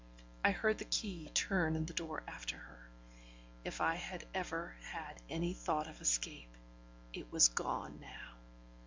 I 0.43 0.49
heard 0.49 0.79
the 0.79 0.85
key 0.85 1.29
turn 1.35 1.75
in 1.75 1.85
the 1.85 1.93
door 1.93 2.23
after 2.27 2.57
her 2.57 2.89
if 3.63 3.79
I 3.81 3.93
had 3.93 4.25
ever 4.33 4.75
had 4.81 5.21
any 5.29 5.53
thought 5.53 5.87
of 5.87 6.01
escape 6.01 6.57
it 7.13 7.31
was 7.31 7.49
gone 7.49 7.99
now. 7.99 8.33